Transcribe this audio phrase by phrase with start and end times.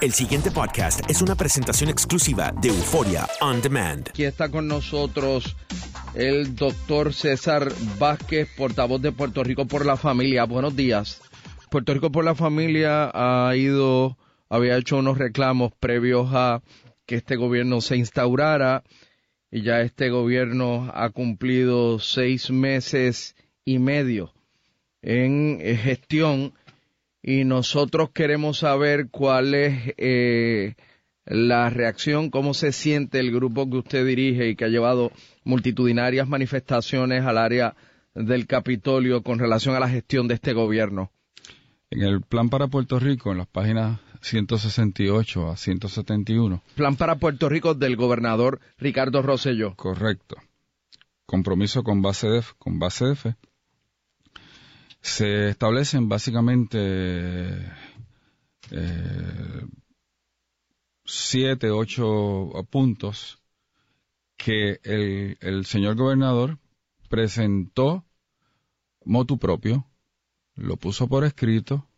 [0.00, 4.08] El siguiente podcast es una presentación exclusiva de Euforia On Demand.
[4.08, 5.56] Aquí está con nosotros
[6.14, 10.44] el doctor César Vázquez, portavoz de Puerto Rico por la Familia.
[10.44, 11.20] Buenos días.
[11.70, 14.16] Puerto Rico por la Familia ha ido,
[14.48, 16.62] había hecho unos reclamos previos a
[17.06, 18.82] que este gobierno se instaurara
[19.50, 24.32] y ya este gobierno ha cumplido seis meses y medio
[25.02, 26.54] en eh, gestión
[27.22, 30.74] y nosotros queremos saber cuál es eh,
[31.26, 35.12] la reacción, cómo se siente el grupo que usted dirige y que ha llevado
[35.44, 37.76] multitudinarias manifestaciones al área
[38.14, 41.10] del Capitolio con relación a la gestión de este gobierno.
[41.90, 47.48] En el plan para Puerto Rico, en las páginas 168 a 171, Plan para Puerto
[47.48, 49.74] Rico del gobernador Ricardo Rosselló.
[49.76, 50.36] correcto,
[51.26, 53.34] compromiso con base con fe,
[55.00, 56.78] se establecen básicamente
[58.70, 59.66] eh,
[61.04, 63.42] siete, ocho puntos
[64.36, 66.58] que el, el señor gobernador
[67.08, 68.04] presentó
[69.04, 69.86] motu propio,
[70.54, 71.88] lo puso por escrito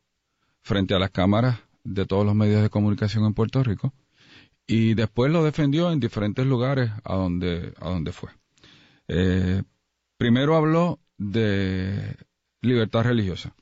[0.60, 3.92] frente a las cámaras de todos los medios de comunicación en Puerto Rico
[4.66, 8.30] y después lo defendió en diferentes lugares a donde, a donde fue.
[9.08, 9.62] Eh,
[10.16, 12.16] primero habló de
[12.62, 13.54] libertad religiosa.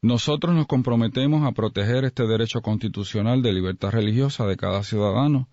[0.00, 5.48] Nosotros nos comprometemos a proteger este derecho constitucional de libertad religiosa de cada ciudadano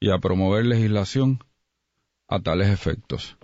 [0.00, 1.44] y a promover legislación
[2.26, 3.36] a tales efectos.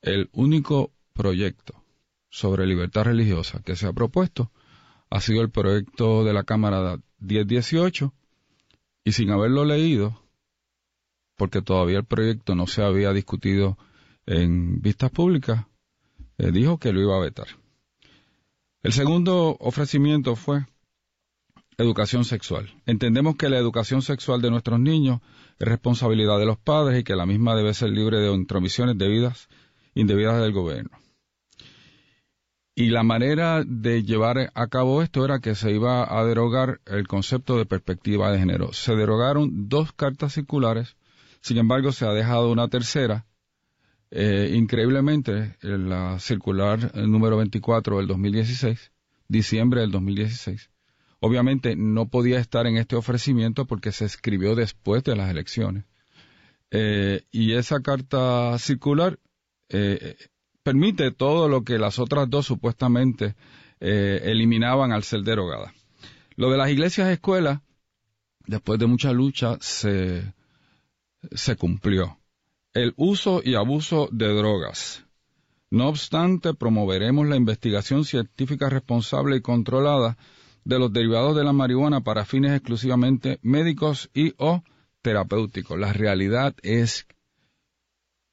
[0.00, 1.84] El único proyecto
[2.30, 4.50] sobre libertad religiosa que se ha propuesto
[5.10, 8.12] ha sido el proyecto de la Cámara 1018
[9.04, 10.18] y sin haberlo leído,
[11.36, 13.76] porque todavía el proyecto no se había discutido
[14.26, 15.66] en vistas públicas,
[16.38, 17.48] eh, dijo que lo iba a vetar.
[18.82, 20.66] El segundo ofrecimiento fue
[21.78, 22.70] educación sexual.
[22.86, 25.20] Entendemos que la educación sexual de nuestros niños
[25.58, 29.48] es responsabilidad de los padres y que la misma debe ser libre de intromisiones debidas,
[29.94, 30.90] indebidas del gobierno.
[32.76, 37.06] Y la manera de llevar a cabo esto era que se iba a derogar el
[37.06, 38.72] concepto de perspectiva de género.
[38.72, 40.96] Se derogaron dos cartas circulares,
[41.40, 43.26] sin embargo se ha dejado una tercera.
[44.16, 48.92] Eh, increíblemente, en la circular eh, número 24 del 2016,
[49.26, 50.70] diciembre del 2016,
[51.18, 55.84] obviamente no podía estar en este ofrecimiento porque se escribió después de las elecciones.
[56.70, 59.18] Eh, y esa carta circular
[60.62, 63.34] permite todo lo que las otras dos supuestamente
[63.80, 65.74] eliminaban al ser derogada.
[66.36, 67.60] Lo de las iglesias escuelas,
[68.46, 70.22] después de mucha lucha, se,
[71.32, 72.20] se cumplió.
[72.74, 75.04] El uso y abuso de drogas.
[75.70, 80.16] No obstante, promoveremos la investigación científica responsable y controlada
[80.64, 84.62] de los derivados de la marihuana para fines exclusivamente médicos y o
[85.02, 85.78] terapéuticos.
[85.78, 87.06] La realidad es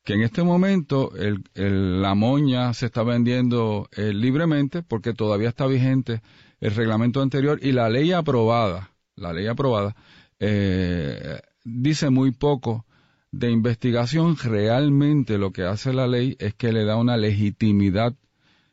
[0.03, 1.12] que en este momento
[1.53, 6.22] la moña se está vendiendo eh, libremente porque todavía está vigente
[6.59, 9.96] el reglamento anterior y la ley aprobada, la ley aprobada,
[10.40, 12.85] eh, dice muy poco
[13.31, 14.37] de investigación.
[14.37, 18.13] Realmente lo que hace la ley es que le da una legitimidad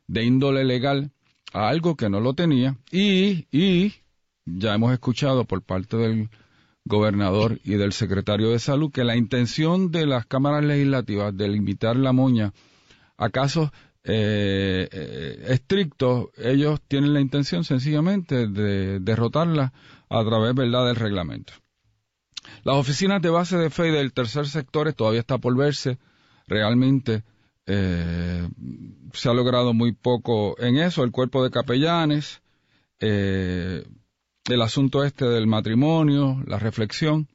[0.06, 1.12] de índole legal
[1.52, 3.94] a algo que no lo tenía y, y
[4.44, 6.30] ya hemos escuchado por parte del
[6.84, 11.96] gobernador y del secretario de salud que la intención de las cámaras legislativas de limitar
[11.96, 12.52] la moña
[13.18, 13.70] a casos
[14.04, 19.72] eh, estrictos, ellos tienen la intención sencillamente de derrotarla
[20.08, 21.52] a través verdad del reglamento.
[22.64, 25.98] Las oficinas de base de fe y del tercer sector todavía está por verse.
[26.46, 27.22] Realmente
[27.66, 28.48] eh,
[29.12, 31.04] se ha logrado muy poco en eso.
[31.04, 32.40] El cuerpo de capellanes,
[33.00, 33.84] eh,
[34.46, 37.28] el asunto este del matrimonio, la reflexión.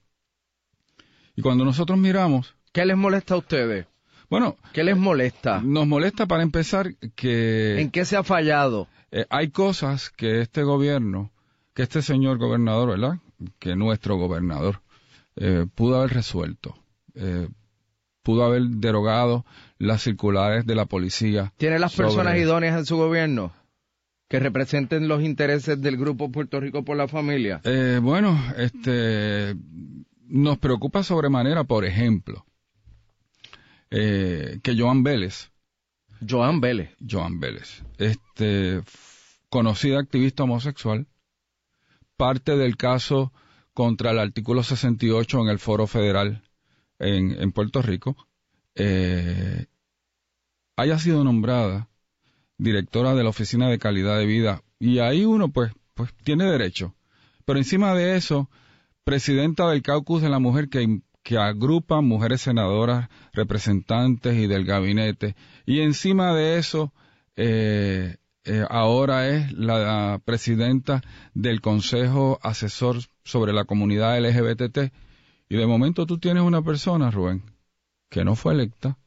[1.35, 3.85] Y cuando nosotros miramos, ¿Qué les molesta a ustedes?
[4.29, 5.61] bueno, ¿Qué les molesta?
[5.63, 8.87] nos molesta para empezar que ¿En qué se ha fallado?
[9.11, 11.31] eh, hay cosas que este gobierno,
[11.75, 13.19] que este señor gobernador, ¿verdad?
[13.59, 14.81] Que nuestro gobernador
[15.35, 16.75] eh, pudo haber resuelto.
[17.15, 17.47] Eh,
[18.23, 19.45] pudo haber derogado
[19.77, 21.53] las circulares de la policía.
[21.57, 23.53] ¿Tiene las personas idóneas en su gobierno?
[24.33, 27.61] que representen los intereses del grupo Puerto Rico por la familia?
[27.65, 29.55] Eh, bueno, este,
[30.27, 32.43] nos preocupa sobremanera, por ejemplo,
[33.91, 35.51] eh, que Joan Vélez,
[36.27, 36.95] Joan Vélez.
[37.07, 38.81] Joan Vélez, este,
[39.49, 41.05] conocida activista homosexual,
[42.17, 43.31] parte del caso
[43.73, 46.43] contra el artículo 68 en el Foro Federal
[46.99, 48.15] en, Puerto Rico,
[48.75, 49.65] eh,
[50.75, 51.89] haya sido nombrada
[52.57, 54.63] directora de la Oficina de Calidad de Vida.
[54.79, 56.95] Y ahí uno, pues, pues tiene derecho.
[57.45, 58.49] Pero encima de eso,
[59.03, 65.35] presidenta del caucus de la mujer que, que agrupa mujeres senadoras, representantes y del gabinete.
[65.65, 66.93] Y encima de eso,
[67.35, 71.01] eh, eh, ahora es la presidenta
[71.33, 74.91] del Consejo Asesor sobre la Comunidad LGBT.
[75.49, 77.43] Y de momento tú tienes una persona, Rubén,
[78.09, 78.97] que no fue electa,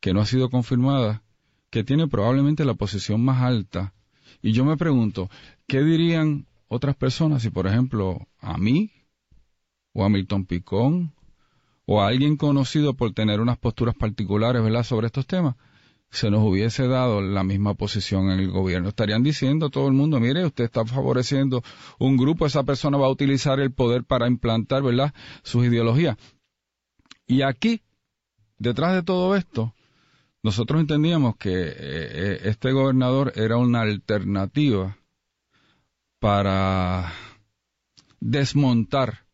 [0.00, 1.22] que no ha sido confirmada,
[1.70, 3.94] que tiene probablemente la posición más alta.
[4.42, 5.30] Y yo me pregunto,
[5.66, 8.90] ¿qué dirían otras personas si, por ejemplo, a mí,
[9.92, 11.14] o a Milton Picón,
[11.86, 15.56] o a alguien conocido por tener unas posturas particulares, ¿verdad?, sobre estos temas,
[16.14, 18.88] se nos hubiese dado la misma posición en el gobierno.
[18.88, 21.62] Estarían diciendo a todo el mundo, mire, usted está favoreciendo
[21.98, 25.12] un grupo, esa persona va a utilizar el poder para implantar, ¿verdad?,
[25.42, 26.16] sus ideologías.
[27.26, 27.82] Y aquí,
[28.58, 29.74] detrás de todo esto,
[30.42, 34.98] nosotros entendíamos que eh, eh, este gobernador era una alternativa
[36.20, 37.12] para
[38.20, 39.26] desmontar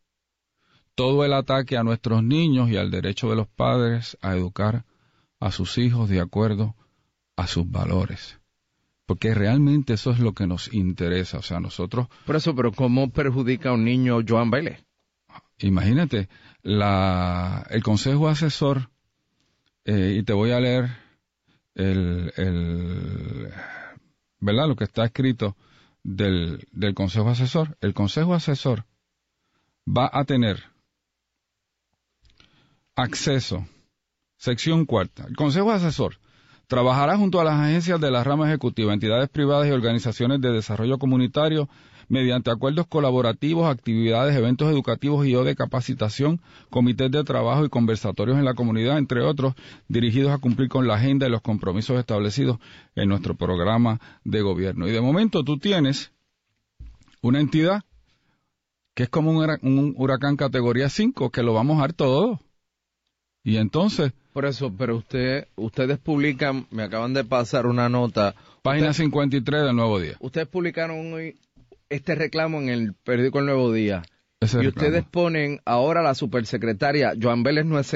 [0.95, 4.85] todo el ataque a nuestros niños y al derecho de los padres a educar
[5.41, 6.75] a sus hijos de acuerdo
[7.35, 8.39] a sus valores.
[9.07, 11.39] Porque realmente eso es lo que nos interesa.
[11.39, 12.07] O sea, nosotros...
[12.25, 14.77] Por eso, pero ¿cómo perjudica a un niño Joan Bailey?
[15.57, 16.29] Imagínate,
[16.61, 18.89] la, el Consejo Asesor,
[19.83, 20.91] eh, y te voy a leer
[21.75, 23.49] el, el,
[24.39, 24.67] ¿verdad?
[24.67, 25.57] Lo que está escrito
[26.03, 27.77] del, del Consejo Asesor.
[27.81, 28.85] El Consejo Asesor
[29.87, 30.63] va a tener
[32.95, 33.65] acceso
[34.41, 35.27] Sección cuarta.
[35.29, 36.17] El Consejo Asesor
[36.65, 40.97] trabajará junto a las agencias de la rama ejecutiva, entidades privadas y organizaciones de desarrollo
[40.97, 41.69] comunitario
[42.07, 46.41] mediante acuerdos colaborativos, actividades, eventos educativos y o de capacitación,
[46.71, 49.53] comités de trabajo y conversatorios en la comunidad, entre otros,
[49.87, 52.57] dirigidos a cumplir con la agenda y los compromisos establecidos
[52.95, 54.87] en nuestro programa de gobierno.
[54.87, 56.13] Y de momento tú tienes
[57.21, 57.83] una entidad
[58.95, 62.39] que es como un, huracán categoría 5, que lo vamos a dar todo.
[63.43, 68.35] Y entonces, por eso, pero usted, ustedes publican, me acaban de pasar una nota.
[68.61, 70.15] Página 53 del Nuevo Día.
[70.19, 71.37] Ustedes publicaron hoy
[71.89, 74.03] este reclamo en el periódico El Nuevo Día.
[74.41, 77.91] y ustedes ponen ahora la supersecretaria, Joan Vélez no es,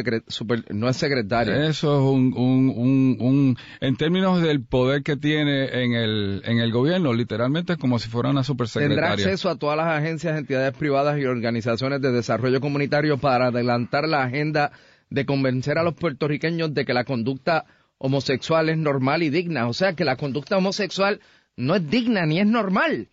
[0.69, 1.67] no es secretaria.
[1.67, 6.71] Eso es un, un, un, en términos del poder que tiene en el, en el
[6.71, 8.95] gobierno, literalmente es como si fuera una supersecretaria.
[8.95, 14.07] Tendrá acceso a todas las agencias, entidades privadas y organizaciones de desarrollo comunitario para adelantar
[14.07, 14.71] la agenda
[15.09, 17.65] de convencer a los puertorriqueños de que la conducta
[17.97, 19.67] homosexual es normal y digna.
[19.67, 21.21] O sea, que la conducta homosexual
[21.55, 23.09] no es digna ni es normal.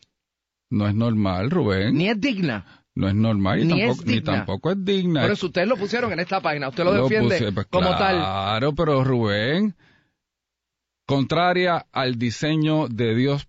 [0.70, 1.94] No es normal, Rubén.
[1.96, 2.64] Ni es digna.
[2.94, 5.22] No es normal y ni, tampoco, es tampoco es digna.
[5.22, 8.16] Pero eso ustedes lo pusieron en esta página, usted lo, defiende pues como tal.
[8.16, 9.74] Claro, pero Rubén,
[11.06, 13.48] contraria al diseño de Dios,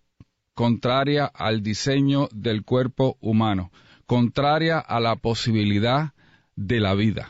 [0.53, 3.71] contraria al diseño del cuerpo humano,
[4.05, 6.13] contraria a la posibilidad
[6.55, 7.29] de la vida.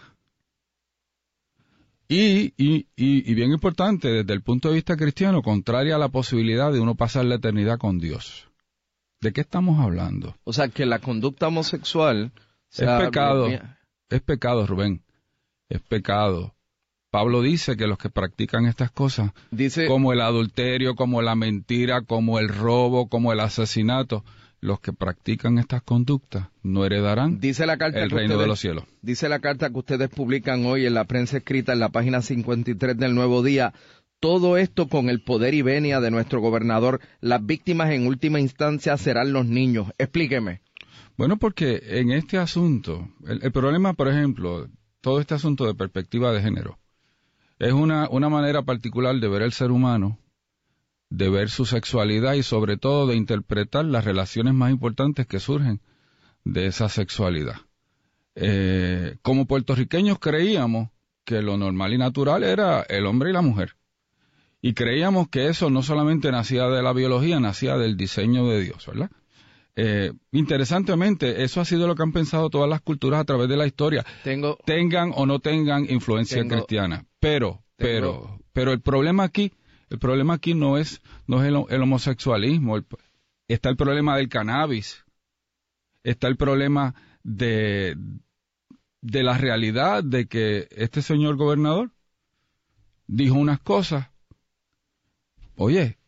[2.07, 6.71] Y, y, y, bien importante, desde el punto de vista cristiano, contraria a la posibilidad
[6.71, 8.49] de uno pasar la eternidad con Dios.
[9.21, 10.35] ¿De qué estamos hablando?
[10.43, 12.31] O sea, que la conducta homosexual...
[12.71, 13.47] Es pecado.
[14.09, 15.01] Es pecado, Rubén.
[15.69, 16.53] Es pecado.
[17.13, 22.01] Pablo dice que los que practican estas cosas, dice, como el adulterio, como la mentira,
[22.01, 24.25] como el robo, como el asesinato,
[24.63, 28.85] los que practican estas conductas no heredarán dice la carta el reino de los cielos.
[29.01, 32.97] Dice la carta que ustedes publican hoy en la prensa escrita en la página 53
[32.97, 33.73] del Nuevo Día.
[34.21, 37.01] Todo esto con el poder y venia de nuestro gobernador.
[37.19, 39.91] Las víctimas en última instancia serán los niños.
[39.97, 40.61] Explíqueme.
[41.17, 44.69] Bueno, porque en este asunto, el, problema, por ejemplo,
[45.01, 46.79] todo este asunto de perspectiva de género,
[47.59, 50.19] es una, una manera particular de ver el ser humano
[51.13, 55.79] de ver su sexualidad y sobre todo de interpretar las relaciones más importantes que surgen
[56.43, 57.57] de esa sexualidad.
[58.33, 60.89] Eh, como puertorriqueños creíamos
[61.23, 63.75] que lo normal y natural era el hombre y la mujer.
[64.59, 68.87] Y creíamos que eso no solamente nacía de la biología, nacía del diseño de Dios,
[68.87, 69.11] ¿verdad?
[69.75, 73.57] Eh, interesantemente, eso ha sido lo que han pensado todas las culturas a través de
[73.57, 74.03] la historia.
[74.23, 77.05] Tengo, tengan o no tengan influencia cristiana.
[77.19, 79.51] Pero, pero, pero el problema aquí
[79.93, 82.79] el problema aquí no es, no es el, homosexualismo.
[83.47, 85.05] está el problema del cannabis,
[86.03, 87.95] está el problema de,
[89.01, 91.91] de la realidad de que este señor gobernador
[93.05, 94.07] dijo unas cosas.
[95.55, 95.99] Oye,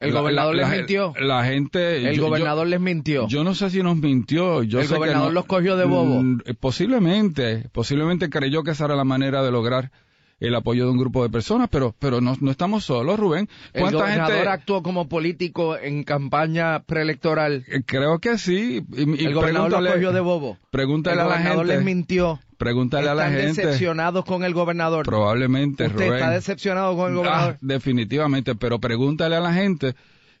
[0.00, 1.14] el la- gobernador la- les la- mintió.
[1.20, 2.08] La gente.
[2.10, 3.28] El yo- gobernador yo, les mintió.
[3.28, 4.64] yo no sé si nos mintió.
[4.64, 6.20] Yo El sé que gobernador no- los cogió de bobo.
[6.20, 9.92] Mm, eh, Posiblemente, posiblemente creyó que esa era la manera de lograr
[10.40, 13.48] el apoyo de un grupo de personas, pero, pero no, no estamos solos, Rubén.
[13.74, 14.48] el ¿Cuánta gobernador gente?
[14.48, 17.64] actuó como político en campaña preelectoral.
[17.68, 18.82] Eh, Creo que sí.
[18.92, 20.58] Y, y el gobernador pregúntale- cogió de bobo.
[20.70, 21.94] Pregúntale el a la gobernador les gente.
[21.94, 22.40] mintió.
[22.56, 23.66] Pregúntale a la Están gente.
[23.66, 25.04] decepcionados con el gobernador.
[25.06, 26.14] Probablemente, Usted Rubén.
[26.14, 27.54] está decepcionado con el gobernador.
[27.54, 29.94] Ah, definitivamente, pero pregúntale a la gente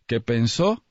[0.06, 0.82] que pensó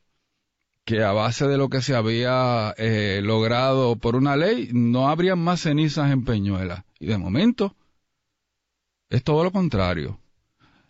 [0.85, 5.37] que a base de lo que se había eh, logrado por una ley no habrían
[5.39, 6.85] más cenizas en Peñuela.
[6.99, 7.75] Y de momento
[9.09, 10.19] es todo lo contrario.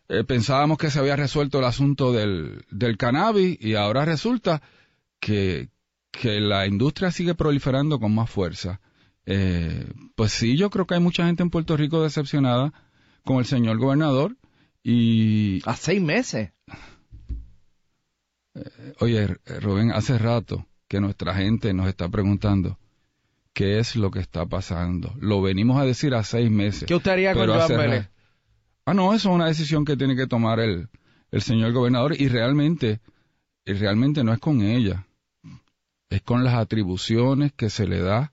[0.08, 4.62] Eh, pensábamos que se había resuelto el asunto del, del cannabis y ahora resulta
[5.20, 5.70] que,
[6.12, 8.82] que la industria sigue proliferando con más fuerza.
[9.26, 9.86] Eh,
[10.16, 12.74] pues sí, yo creo que hay mucha gente en Puerto Rico decepcionada
[13.24, 14.36] con el señor gobernador
[14.84, 16.52] y, A seis meses.
[19.00, 22.80] oye, R- Rubén, hace rato que nuestra gente nos está preguntando
[23.60, 25.14] qué es lo que está pasando.
[25.20, 26.86] Lo venimos a decir a seis meses.
[26.88, 28.10] ¿Qué usted haría con Joan hace ra- Vélez?
[28.86, 30.88] Ah, no, eso es una decisión que tiene que tomar el,
[31.30, 33.02] el señor gobernador y realmente,
[33.66, 35.06] y realmente no es con ella,
[36.10, 38.32] es con las atribuciones que se le da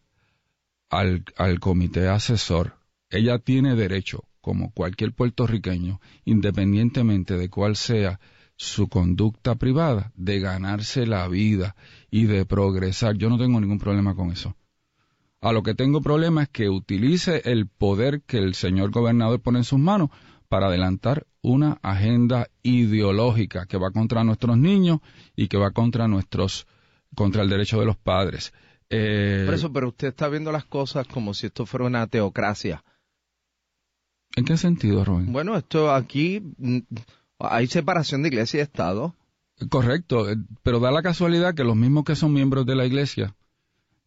[0.90, 2.75] al, al comité asesor.
[3.11, 8.21] Ella tiene derecho, como cualquier puertorriqueño, independientemente de cuál sea
[8.54, 11.75] su conducta privada, de ganarse la vida
[12.12, 13.16] y de progresar.
[13.16, 14.54] Yo no tengo ningún problema con eso.
[15.40, 19.58] A lo que tengo problema es que utilice el poder que el señor gobernador pone
[19.58, 20.10] en sus manos
[20.48, 25.00] para adelantar una agenda ideológica que va contra nuestros niños
[25.34, 26.66] y que va contra nuestros,
[27.14, 28.52] contra el derecho de los padres.
[28.88, 32.84] Eh, Por eso, pero usted está viendo las cosas como si esto fuera una teocracia.
[34.36, 35.32] ¿En qué sentido, Rubén?
[35.32, 36.78] Bueno, esto aquí mm,
[37.40, 39.14] hay separación de iglesia y Estado.
[39.70, 43.34] Correcto, eh, pero da la casualidad que los mismos que son miembros de la iglesia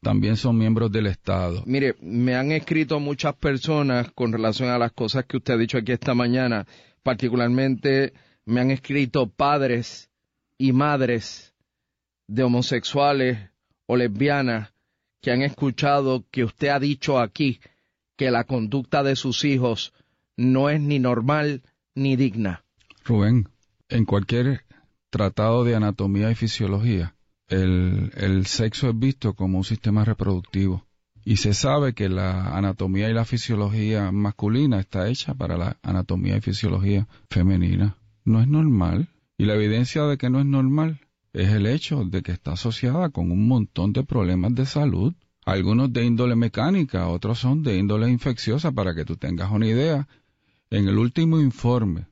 [0.02, 1.64] también son miembros del Estado.
[1.66, 5.78] Mire, me han escrito muchas personas con relación a las cosas que usted ha dicho
[5.78, 6.66] aquí esta mañana.
[7.04, 8.14] Particularmente
[8.46, 10.10] me han escrito padres
[10.58, 11.54] y madres
[12.28, 13.38] de homosexuales
[13.88, 14.74] o lesbianas
[15.22, 17.60] que han escuchado que usted ha dicho aquí
[18.16, 19.94] que la conducta de sus hijos
[20.38, 21.62] no es ni normal
[21.96, 22.64] ni digna.
[23.04, 23.50] Rubén,
[23.90, 24.64] en cualquier
[25.10, 27.16] tratado de anatomía y fisiología,
[27.50, 30.86] el, el sexo es visto como un sistema reproductivo.
[31.26, 36.38] Y se sabe que la anatomía y la fisiología masculina está hecha para la anatomía
[36.38, 37.98] y fisiología femenina.
[38.24, 39.10] No es normal.
[39.38, 41.02] Y la evidencia de que no es normal
[41.34, 45.14] es el hecho de que está asociada con un montón de problemas de salud.
[45.46, 50.08] Algunos de índole mecánica, otros son de índole infecciosa, para que tú tengas una idea.
[50.70, 52.08] En el último informe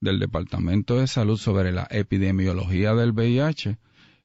[0.00, 3.78] del Departamento de Salud sobre la epidemiología del VIH,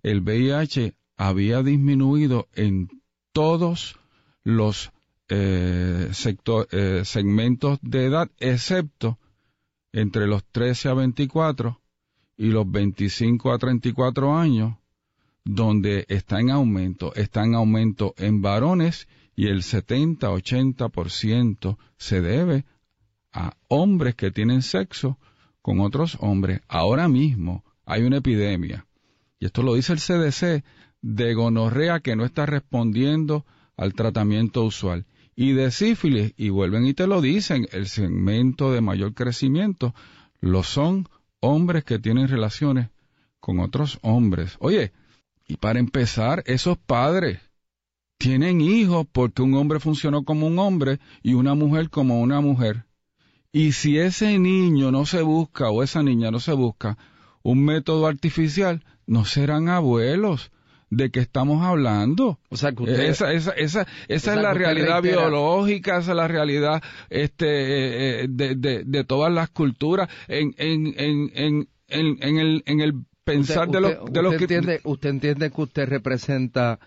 [0.03, 2.89] el VIH había disminuido en
[3.31, 3.97] todos
[4.43, 4.91] los
[5.29, 6.11] eh,
[6.71, 9.17] eh, segmentos de edad, excepto
[9.93, 11.81] entre los 13 a 24
[12.37, 14.75] y los 25 a 34 años,
[15.43, 22.65] donde está en aumento, está en aumento en varones y el 70-80% se debe
[23.31, 25.17] a hombres que tienen sexo
[25.61, 26.61] con otros hombres.
[26.67, 28.85] Ahora mismo hay una epidemia,
[29.41, 30.63] y esto lo dice el CDC,
[31.01, 33.43] de gonorrea que no está respondiendo
[33.75, 35.07] al tratamiento usual.
[35.35, 39.95] Y de sífilis, y vuelven y te lo dicen, el segmento de mayor crecimiento
[40.41, 42.89] lo son hombres que tienen relaciones
[43.39, 44.57] con otros hombres.
[44.59, 44.93] Oye,
[45.47, 47.39] y para empezar, esos padres
[48.19, 52.85] tienen hijos porque un hombre funcionó como un hombre y una mujer como una mujer.
[53.51, 56.99] Y si ese niño no se busca o esa niña no se busca
[57.41, 60.51] un método artificial, no serán abuelos.
[60.93, 62.37] ¿De qué estamos hablando?
[62.49, 62.99] O sea, que usted...
[62.99, 68.23] Esa, esa, esa, esa es la realidad reitera- biológica, esa es la realidad este, eh,
[68.23, 71.31] eh, de, de, de todas las culturas en, en, en,
[71.87, 74.55] en, en, el, en el pensar Usted- de, usted- los de los usted que...
[74.55, 76.79] entiende, usted entiende que usted representa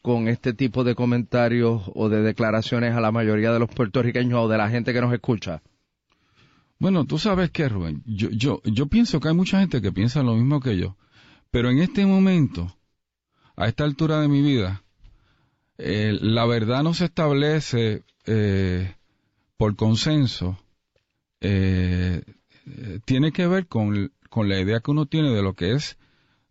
[0.00, 4.48] con este tipo de comentarios o de declaraciones a la mayoría de los puertorriqueños o
[4.48, 5.60] de la gente que nos escucha.
[6.78, 10.22] Bueno, tú sabes que, Rubén, yo, yo, yo pienso que hay mucha gente que piensa
[10.22, 10.96] lo mismo que yo,
[11.50, 12.76] pero en este momento,
[13.56, 14.82] a esta altura de mi vida,
[15.78, 18.94] eh, la verdad no se establece eh,
[19.56, 20.58] por consenso,
[21.40, 22.22] eh,
[23.04, 25.98] tiene que ver con, con la idea que uno tiene de lo que es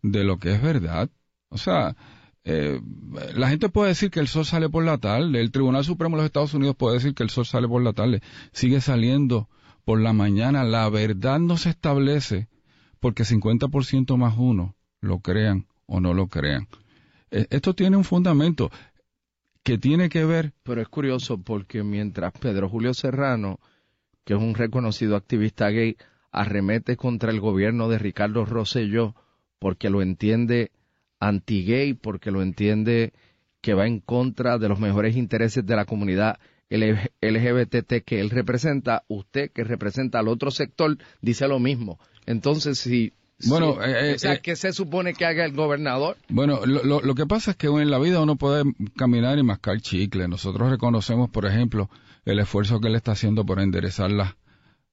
[0.02, 1.10] de lo que es verdad.
[1.48, 1.96] O sea,
[2.44, 6.22] la gente puede decir que el sol sale por la tarde, el Tribunal Supremo de
[6.22, 9.48] los Estados Unidos puede decir que el sol sale por la tarde, sigue saliendo
[9.84, 12.48] por la mañana, la verdad no se establece
[12.98, 16.68] porque 50% más uno lo crean o no lo crean.
[17.30, 18.70] Eh, esto tiene un fundamento
[19.62, 20.52] que tiene que ver...
[20.62, 23.60] Pero es curioso porque mientras Pedro Julio Serrano,
[24.24, 25.96] que es un reconocido activista gay,
[26.32, 29.14] arremete contra el gobierno de Ricardo Rosselló
[29.58, 30.70] porque lo entiende
[31.18, 33.12] anti-gay, porque lo entiende
[33.60, 36.38] que va en contra de los mejores intereses de la comunidad
[36.70, 41.98] LGBT que él representa, usted que representa al otro sector dice lo mismo.
[42.26, 43.12] Entonces, si
[43.46, 46.16] bueno, eh, o sea, eh, ¿qué se supone que haga el gobernador?
[46.28, 48.64] Bueno, lo, lo, que pasa es que en la vida uno puede
[48.96, 50.28] caminar y mascar chicle.
[50.28, 51.88] Nosotros reconocemos, por ejemplo,
[52.24, 54.34] el esfuerzo que él está haciendo por enderezar las,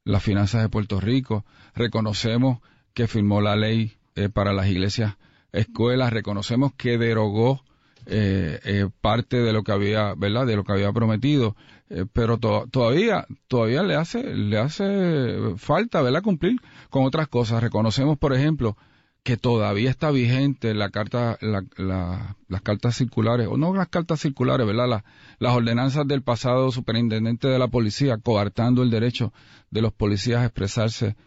[0.04, 1.46] las finanzas de Puerto Rico.
[1.76, 2.60] Reconocemos
[2.94, 5.16] que firmó la ley eh, para las iglesias
[5.52, 6.14] escuelas.
[6.14, 7.64] Reconocemos que derogó
[8.10, 10.48] eh, eh, parte de lo que había, ¿verdad?
[10.48, 11.58] De lo que había prometido,
[11.90, 16.22] eh, pero todavía, todavía le hace, le hace falta, ¿verdad?
[16.22, 17.62] Cumplir con otras cosas.
[17.62, 18.78] Reconocemos, por ejemplo,
[19.24, 25.04] que todavía está vigente la carta, las cartas circulares, o no las cartas circulares, ¿verdad?
[25.40, 29.34] las ordenanzas del pasado superintendente de la policía, coartando el derecho
[29.70, 31.18] de los policías a expresarse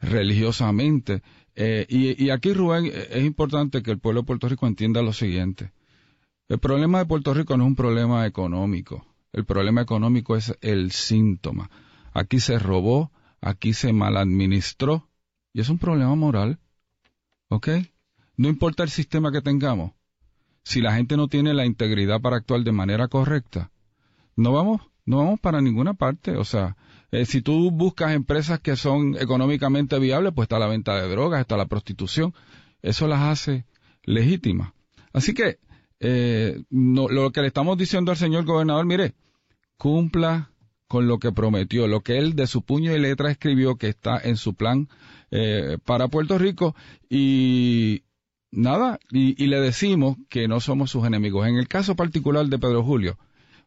[0.00, 1.22] religiosamente.
[1.56, 5.12] Eh, y, aquí, Rubén, eh, es importante que el pueblo de Puerto Rico entienda lo
[5.12, 5.72] siguiente.
[6.48, 9.06] El problema de Puerto Rico no es un problema económico.
[9.32, 11.70] El problema económico es el síntoma.
[12.12, 15.08] Aquí se robó, aquí se maladministró,
[15.52, 16.58] y es un problema moral.
[17.48, 17.68] ¿Ok?
[18.36, 19.92] No importa el sistema que tengamos.
[20.64, 23.70] Si la gente no tiene la integridad para actuar de manera correcta,
[24.34, 26.36] no vamos, no vamos para ninguna parte.
[26.36, 26.76] O sea,
[27.14, 31.40] eh, si tú buscas empresas que son económicamente viables, pues está la venta de drogas,
[31.40, 32.34] está la prostitución.
[32.82, 33.66] Eso las hace
[34.02, 34.72] legítimas.
[35.12, 35.58] Así que
[36.00, 39.14] eh, lo que le estamos diciendo al señor gobernador, mire,
[39.76, 40.50] cumpla
[40.88, 44.18] con lo que prometió, lo que él de su puño y letra escribió que está
[44.18, 44.88] en su plan
[45.30, 46.74] eh, para Puerto Rico
[47.08, 48.02] y
[48.50, 51.46] nada, y, y le decimos que no somos sus enemigos.
[51.46, 53.18] En el caso particular de Pedro Julio,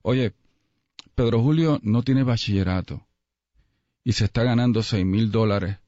[0.01, 0.33] oye,
[1.15, 3.06] Pedro Julio no tiene bachillerato
[4.07, 5.79] y se está ganando seis mil dólares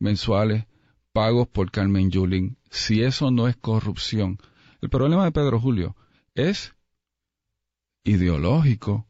[0.00, 0.64] mensuales
[1.12, 2.58] pagos por Carmen Yulín.
[2.70, 4.38] Si eso no es corrupción.
[4.80, 5.94] El problema de Pedro Julio
[6.34, 6.74] es
[8.02, 9.06] ideológico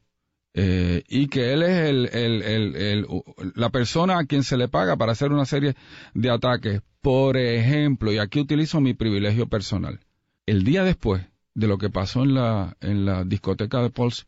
[0.53, 2.43] eh, y que él es el, el,
[2.77, 3.07] el,
[3.55, 5.75] la persona a quien se le paga para hacer una serie
[6.13, 6.83] de ataques.
[7.01, 10.01] Por ejemplo, y aquí utilizo mi privilegio personal,
[10.45, 14.27] el día después de lo que pasó en la, en la discoteca de Pauls,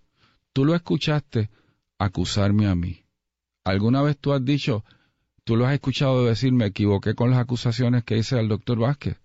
[0.55, 1.50] tú lo escuchaste
[1.98, 3.05] acusarme a mí.
[3.64, 4.85] ¿Alguna vez tú has dicho,
[5.44, 9.18] tú lo has escuchado decir, me equivoqué con las acusaciones que hice al doctor Vázquez?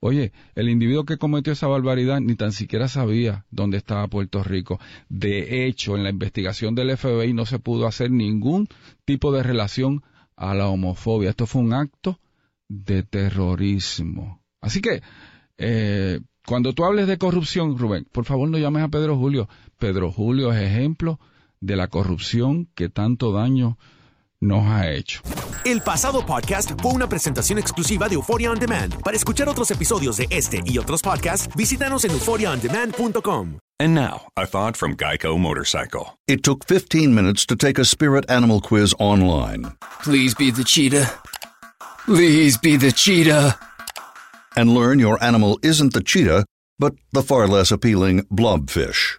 [0.00, 4.78] Oye, el individuo que cometió esa barbaridad ni tan siquiera sabía dónde estaba Puerto Rico.
[5.08, 8.68] De hecho, en la investigación del FBI no se pudo hacer ningún
[9.04, 10.04] tipo de relación
[10.36, 11.30] a la homofobia.
[11.30, 12.20] Esto fue un acto
[12.68, 14.40] de terrorismo.
[14.60, 15.02] Así que,
[15.56, 19.48] eh, cuando tú hables de corrupción, Rubén, por favor no llames a Pedro Julio.
[19.78, 21.18] Pedro Julio es ejemplo
[21.60, 23.78] de la corrupción que tanto daño
[24.40, 25.20] nos ha hecho.
[25.64, 29.02] El pasado podcast fue una presentación exclusiva de Euphoria On Demand.
[29.02, 33.58] Para escuchar otros episodios de este y otros podcasts, visítanos en euphoriaondemand.com.
[33.80, 36.18] And now, a thought from Geico Motorcycle.
[36.26, 39.72] It took 15 minutes to take a spirit animal quiz online.
[40.02, 41.08] Please be the cheetah.
[42.04, 43.56] Please be the cheetah.
[44.56, 46.44] And learn your animal isn't the cheetah,
[46.78, 49.18] but the far less appealing blobfish.